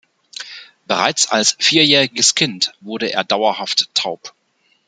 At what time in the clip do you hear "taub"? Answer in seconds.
3.93-4.33